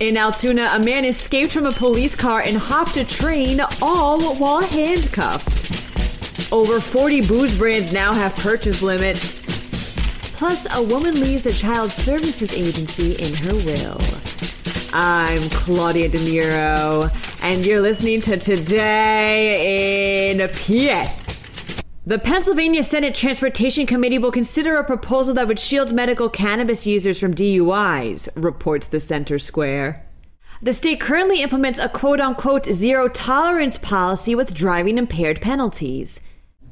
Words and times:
In 0.00 0.16
Altoona, 0.16 0.70
a 0.72 0.78
man 0.80 1.04
escaped 1.04 1.52
from 1.52 1.66
a 1.66 1.70
police 1.70 2.16
car 2.16 2.40
and 2.40 2.56
hopped 2.56 2.96
a 2.96 3.04
train, 3.04 3.60
all 3.80 4.34
while 4.34 4.60
handcuffed. 4.60 6.52
Over 6.52 6.80
40 6.80 7.28
booze 7.28 7.56
brands 7.56 7.92
now 7.92 8.12
have 8.12 8.34
purchase 8.34 8.82
limits. 8.82 9.40
Plus, 10.36 10.66
a 10.74 10.82
woman 10.82 11.20
leaves 11.20 11.46
a 11.46 11.52
child 11.52 11.90
services 11.90 12.52
agency 12.52 13.12
in 13.12 13.34
her 13.34 13.54
will. 13.54 14.00
I'm 14.92 15.48
Claudia 15.50 16.08
DeMiro, 16.08 17.08
and 17.42 17.64
you're 17.64 17.80
listening 17.80 18.20
to 18.22 18.36
Today 18.36 20.32
in 20.32 20.48
PA. 20.48 21.23
The 22.06 22.18
Pennsylvania 22.18 22.82
Senate 22.82 23.14
Transportation 23.14 23.86
Committee 23.86 24.18
will 24.18 24.30
consider 24.30 24.76
a 24.76 24.84
proposal 24.84 25.32
that 25.34 25.48
would 25.48 25.58
shield 25.58 25.94
medical 25.94 26.28
cannabis 26.28 26.86
users 26.86 27.18
from 27.18 27.32
DUIs, 27.32 28.28
reports 28.34 28.86
the 28.86 29.00
Center 29.00 29.38
Square. 29.38 30.04
The 30.60 30.74
state 30.74 31.00
currently 31.00 31.40
implements 31.40 31.78
a 31.78 31.88
quote 31.88 32.20
unquote 32.20 32.66
zero 32.66 33.08
tolerance 33.08 33.78
policy 33.78 34.34
with 34.34 34.52
driving 34.52 34.98
impaired 34.98 35.40
penalties. 35.40 36.20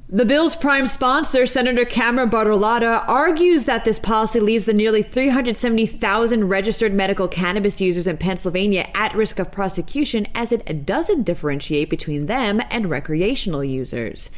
The 0.07 0.27
bill's 0.27 0.55
prime 0.55 0.87
sponsor, 0.87 1.47
Senator 1.47 1.87
Camera 1.87 2.27
Bartolotta, 2.27 3.03
argues 3.09 3.65
that 3.65 3.87
this 3.87 3.99
policy 3.99 4.39
leaves 4.39 4.67
the 4.67 4.75
nearly 4.75 5.03
370,000 5.03 6.49
registered 6.51 6.93
medical 6.93 7.27
cannabis 7.27 7.81
users 7.81 8.07
in 8.07 8.19
Pennsylvania 8.19 8.91
at 8.95 9.15
risk 9.15 9.39
of 9.39 9.51
prosecution 9.51 10.27
as 10.35 10.53
it 10.53 10.85
doesn't 10.85 11.23
differentiate 11.23 11.89
between 11.89 12.27
them 12.27 12.61
and 12.71 12.91
recreational 12.91 13.65
users. 13.65 14.31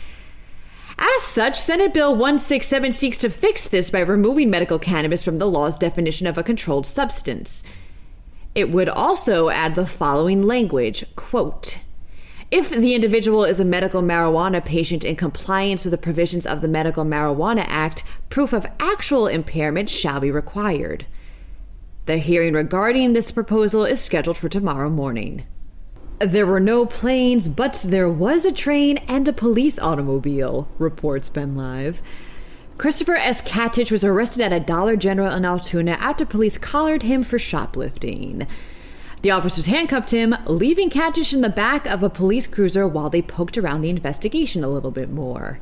As 1.05 1.23
such, 1.23 1.61
Senate 1.61 1.93
Bill 1.93 2.13
167 2.13 2.93
seeks 2.93 3.19
to 3.19 3.29
fix 3.29 3.69
this 3.69 3.91
by 3.91 4.01
removing 4.01 4.49
medical 4.49 4.79
cannabis 4.79 5.23
from 5.23 5.39
the 5.39 5.51
law's 5.51 5.77
definition 5.77 6.27
of 6.27 6.39
a 6.39 6.43
controlled 6.43 6.87
substance. 6.87 7.63
It 8.55 8.71
would 8.71 8.89
also 8.89 9.51
add 9.51 9.75
the 9.75 9.87
following 9.87 10.43
language 10.45 11.05
quote, 11.15 11.81
if 12.51 12.71
the 12.71 12.95
individual 12.95 13.45
is 13.45 13.61
a 13.61 13.67
medical 13.67 14.01
marijuana 14.01 14.65
patient 14.65 15.05
in 15.05 15.17
compliance 15.17 15.85
with 15.85 15.91
the 15.91 15.99
provisions 15.99 16.47
of 16.47 16.63
the 16.63 16.69
Medical 16.69 17.05
Marijuana 17.05 17.67
Act, 17.69 18.03
proof 18.31 18.53
of 18.53 18.67
actual 18.81 19.27
impairment 19.27 19.91
shall 19.91 20.21
be 20.21 20.31
required. 20.31 21.05
The 22.07 22.19
hearing 22.19 22.55
regarding 22.55 23.13
this 23.13 23.31
proposal 23.31 23.85
is 23.85 24.01
scheduled 24.01 24.39
for 24.39 24.49
tomorrow 24.49 24.89
morning. 24.89 25.45
There 26.21 26.47
were 26.47 26.61
no 26.61 26.87
planes, 26.87 27.49
but 27.49 27.85
there 27.85 28.09
was 28.09 28.45
a 28.45 28.53
train 28.53 28.99
and 29.09 29.27
a 29.27 29.33
police 29.33 29.79
automobile, 29.79 30.69
reports 30.79 31.29
PennLive. 31.29 31.97
Christopher 32.79 33.17
S. 33.17 33.41
Katich 33.43 33.91
was 33.91 34.05
arrested 34.05 34.43
at 34.43 34.53
a 34.53 34.61
Dollar 34.61 34.97
General 34.97 35.35
in 35.35 35.45
Altoona 35.45 35.93
after 35.93 36.25
police 36.25 36.57
collared 36.57 37.03
him 37.03 37.25
for 37.25 37.39
shoplifting. 37.39 38.47
The 39.23 39.31
officers 39.31 39.67
handcuffed 39.67 40.11
him, 40.11 40.37
leaving 40.47 40.91
Katich 40.91 41.33
in 41.33 41.41
the 41.41 41.49
back 41.49 41.87
of 41.87 42.03
a 42.03 42.11
police 42.11 42.47
cruiser 42.47 42.87
while 42.87 43.11
they 43.11 43.23
poked 43.23 43.57
around 43.57 43.81
the 43.81 43.91
investigation 43.91 44.63
a 44.63 44.69
little 44.69 44.91
bit 44.91 45.11
more. 45.11 45.61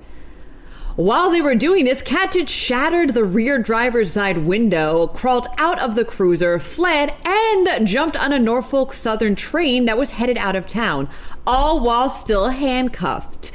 While 0.96 1.30
they 1.30 1.40
were 1.40 1.54
doing 1.54 1.86
this, 1.86 2.02
Katich 2.02 2.50
shattered 2.50 3.14
the 3.14 3.24
rear 3.24 3.58
driver's 3.58 4.12
side 4.12 4.44
window, 4.44 5.06
crawled 5.06 5.46
out 5.56 5.78
of 5.78 5.94
the 5.94 6.04
cruiser, 6.04 6.58
fled, 6.58 7.14
and 7.24 7.88
jumped 7.88 8.14
on 8.14 8.30
a 8.30 8.38
Norfolk 8.38 8.92
Southern 8.92 9.34
train 9.34 9.86
that 9.86 9.96
was 9.96 10.12
headed 10.12 10.36
out 10.36 10.54
of 10.54 10.66
town, 10.66 11.08
all 11.46 11.80
while 11.80 12.10
still 12.10 12.50
handcuffed. 12.50 13.52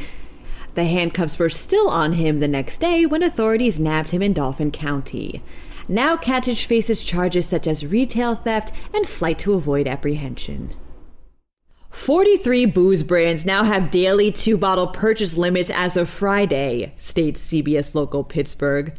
The 0.73 0.85
handcuffs 0.85 1.37
were 1.37 1.49
still 1.49 1.89
on 1.89 2.13
him 2.13 2.39
the 2.39 2.47
next 2.47 2.79
day 2.79 3.05
when 3.05 3.21
authorities 3.21 3.79
nabbed 3.79 4.09
him 4.09 4.23
in 4.23 4.33
Dauphin 4.33 4.71
County. 4.71 5.43
Now 5.87 6.17
Katich 6.17 6.65
faces 6.65 7.03
charges 7.03 7.45
such 7.45 7.67
as 7.67 7.85
retail 7.85 8.33
theft 8.33 8.73
and 8.95 9.07
flight 9.07 9.37
to 9.39 9.53
avoid 9.53 9.87
apprehension. 9.87 10.73
43 11.97 12.67
booze 12.67 13.01
brands 13.03 13.43
now 13.43 13.63
have 13.63 13.91
daily 13.91 14.31
two 14.31 14.55
bottle 14.55 14.87
purchase 14.87 15.35
limits 15.35 15.69
as 15.71 15.97
of 15.97 16.07
Friday, 16.07 16.93
states 16.95 17.43
CBS 17.51 17.95
Local 17.95 18.23
Pittsburgh. 18.23 18.93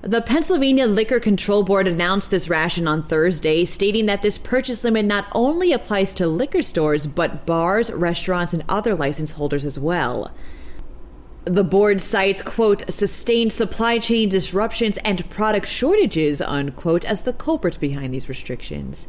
The 0.00 0.22
Pennsylvania 0.22 0.86
Liquor 0.86 1.20
Control 1.20 1.62
Board 1.62 1.86
announced 1.86 2.30
this 2.30 2.48
ration 2.48 2.88
on 2.88 3.06
Thursday, 3.06 3.64
stating 3.66 4.06
that 4.06 4.22
this 4.22 4.38
purchase 4.38 4.82
limit 4.82 5.04
not 5.04 5.28
only 5.32 5.72
applies 5.72 6.14
to 6.14 6.26
liquor 6.26 6.62
stores, 6.62 7.06
but 7.06 7.44
bars, 7.46 7.92
restaurants, 7.92 8.54
and 8.54 8.64
other 8.66 8.94
license 8.94 9.32
holders 9.32 9.66
as 9.66 9.78
well. 9.78 10.34
The 11.44 11.64
board 11.64 12.00
cites, 12.00 12.40
quote, 12.40 12.90
sustained 12.90 13.52
supply 13.52 13.98
chain 13.98 14.30
disruptions 14.30 14.96
and 15.04 15.28
product 15.28 15.68
shortages, 15.68 16.40
unquote, 16.40 17.04
as 17.04 17.22
the 17.22 17.34
culprits 17.34 17.76
behind 17.76 18.12
these 18.12 18.28
restrictions. 18.28 19.06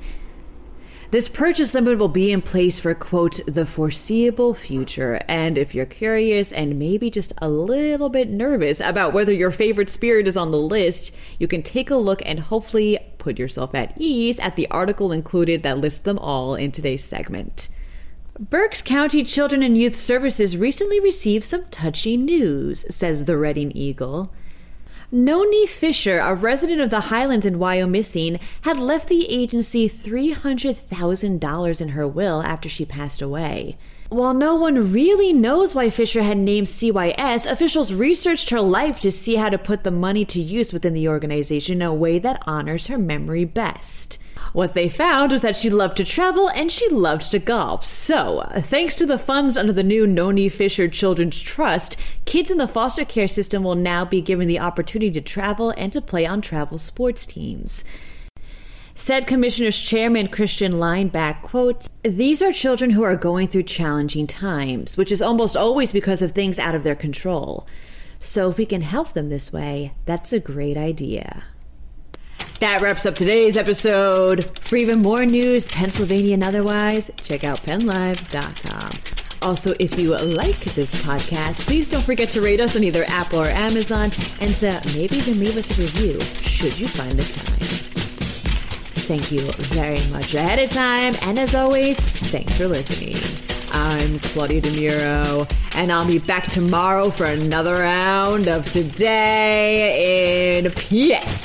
This 1.15 1.29
purchase 1.29 1.73
limit 1.73 1.97
will 1.97 2.09
be 2.09 2.33
in 2.33 2.41
place 2.41 2.77
for, 2.77 2.93
quote, 2.93 3.39
the 3.47 3.65
foreseeable 3.65 4.53
future. 4.53 5.21
And 5.29 5.57
if 5.57 5.73
you're 5.73 5.85
curious 5.85 6.51
and 6.51 6.77
maybe 6.77 7.09
just 7.09 7.31
a 7.37 7.47
little 7.47 8.09
bit 8.09 8.29
nervous 8.29 8.81
about 8.81 9.13
whether 9.13 9.31
your 9.31 9.49
favorite 9.49 9.89
spirit 9.89 10.27
is 10.27 10.35
on 10.35 10.51
the 10.51 10.59
list, 10.59 11.13
you 11.39 11.47
can 11.47 11.63
take 11.63 11.89
a 11.89 11.95
look 11.95 12.21
and 12.25 12.41
hopefully 12.41 12.99
put 13.17 13.39
yourself 13.39 13.73
at 13.73 13.93
ease 13.95 14.39
at 14.39 14.57
the 14.57 14.69
article 14.69 15.13
included 15.13 15.63
that 15.63 15.77
lists 15.77 16.01
them 16.01 16.19
all 16.19 16.53
in 16.53 16.73
today's 16.73 17.05
segment. 17.05 17.69
Berks 18.37 18.81
County 18.81 19.23
Children 19.23 19.63
and 19.63 19.77
Youth 19.77 19.97
Services 19.97 20.57
recently 20.57 20.99
received 20.99 21.45
some 21.45 21.63
touchy 21.67 22.17
news, 22.17 22.93
says 22.93 23.23
the 23.23 23.37
Reading 23.37 23.71
Eagle. 23.71 24.33
Noni 25.15 25.65
Fisher, 25.65 26.19
a 26.19 26.35
resident 26.35 26.81
of 26.81 26.89
the 26.89 26.99
Highlands 26.99 27.45
in 27.45 27.57
Wyomissing, 27.57 28.37
had 28.63 28.77
left 28.77 29.07
the 29.07 29.31
agency 29.31 29.87
$300,000 29.87 31.81
in 31.81 31.87
her 31.87 32.05
will 32.05 32.41
after 32.41 32.67
she 32.67 32.83
passed 32.83 33.21
away. 33.21 33.77
While 34.09 34.35
no 34.35 34.53
one 34.53 34.93
really 34.93 35.33
knows 35.33 35.73
why 35.73 35.89
Fisher 35.89 36.21
had 36.21 36.37
named 36.37 36.67
CYS, 36.67 37.49
officials 37.49 37.91
researched 37.91 38.51
her 38.51 38.61
life 38.61 38.99
to 38.99 39.11
see 39.11 39.35
how 39.35 39.49
to 39.49 39.57
put 39.57 39.83
the 39.83 39.89
money 39.89 40.23
to 40.25 40.39
use 40.39 40.71
within 40.71 40.93
the 40.93 41.07
organization 41.09 41.81
in 41.81 41.81
a 41.81 41.93
way 41.93 42.19
that 42.19 42.43
honors 42.45 42.85
her 42.85 42.99
memory 42.99 43.45
best. 43.45 44.19
What 44.53 44.75
they 44.75 44.89
found 44.89 45.31
was 45.31 45.41
that 45.41 45.55
she 45.55 45.71
loved 45.71 45.97
to 45.97 46.05
travel 46.05 46.49
and 46.49 46.71
she 46.71 46.87
loved 46.87 47.31
to 47.31 47.39
golf. 47.39 47.83
So, 47.83 48.47
thanks 48.57 48.95
to 48.97 49.07
the 49.07 49.17
funds 49.17 49.57
under 49.57 49.73
the 49.73 49.83
new 49.83 50.05
Noni 50.05 50.49
Fisher 50.49 50.87
Children's 50.87 51.41
Trust, 51.41 51.97
kids 52.25 52.51
in 52.51 52.59
the 52.59 52.67
foster 52.67 53.05
care 53.05 53.27
system 53.27 53.63
will 53.63 53.75
now 53.75 54.05
be 54.05 54.21
given 54.21 54.47
the 54.47 54.59
opportunity 54.59 55.11
to 55.11 55.21
travel 55.21 55.71
and 55.77 55.91
to 55.93 55.99
play 55.99 56.27
on 56.27 56.41
travel 56.41 56.77
sports 56.77 57.25
teams. 57.25 57.83
Said 58.97 59.27
Commissioner's 59.27 59.77
Chairman 59.77 60.29
Christian 60.29 60.79
Leinbach, 60.79 61.41
quote, 61.41 61.89
These 62.03 62.41
are 62.41 62.53
children 62.53 62.91
who 62.91 63.03
are 63.03 63.17
going 63.17 63.49
through 63.49 63.63
challenging 63.63 64.25
times, 64.25 64.95
which 64.95 65.11
is 65.11 65.21
almost 65.21 65.57
always 65.57 65.91
because 65.91 66.21
of 66.21 66.31
things 66.31 66.57
out 66.57 66.75
of 66.75 66.83
their 66.83 66.95
control. 66.95 67.67
So 68.21 68.49
if 68.49 68.57
we 68.57 68.65
can 68.65 68.79
help 68.81 69.11
them 69.11 69.27
this 69.27 69.51
way, 69.51 69.93
that's 70.05 70.31
a 70.31 70.39
great 70.39 70.77
idea. 70.77 71.43
That 72.61 72.81
wraps 72.81 73.05
up 73.05 73.15
today's 73.15 73.57
episode. 73.57 74.45
For 74.65 74.77
even 74.77 75.01
more 75.01 75.25
news, 75.25 75.67
Pennsylvania 75.67 76.35
and 76.35 76.43
otherwise, 76.43 77.11
check 77.21 77.43
out 77.43 77.57
pennlive.com. 77.59 79.47
Also, 79.47 79.75
if 79.77 79.99
you 79.99 80.15
like 80.15 80.63
this 80.73 80.95
podcast, 81.03 81.67
please 81.67 81.89
don't 81.89 82.01
forget 82.01 82.29
to 82.29 82.41
rate 82.41 82.61
us 82.61 82.77
on 82.77 82.83
either 82.85 83.03
Apple 83.07 83.41
or 83.41 83.47
Amazon 83.47 84.09
and 84.39 84.55
to 84.55 84.81
maybe 84.95 85.17
even 85.17 85.37
leave 85.37 85.57
us 85.57 85.77
a 85.77 85.81
review 85.81 86.19
should 86.21 86.79
you 86.79 86.87
find 86.87 87.11
the 87.11 87.23
time. 87.33 88.04
Thank 89.05 89.31
you 89.31 89.41
very 89.69 89.99
much 90.11 90.33
ahead 90.33 90.57
of 90.57 90.71
time, 90.71 91.13
and 91.21 91.37
as 91.37 91.53
always, 91.53 91.99
thanks 91.99 92.57
for 92.57 92.67
listening. 92.67 93.13
I'm 93.71 94.17
Claudia 94.17 94.61
DeMiro, 94.61 95.75
and 95.75 95.91
I'll 95.91 96.07
be 96.07 96.17
back 96.17 96.51
tomorrow 96.51 97.11
for 97.11 97.25
another 97.25 97.75
round 97.75 98.47
of 98.47 98.65
Today 98.73 100.57
in 100.57 100.71
PA. 100.71 101.44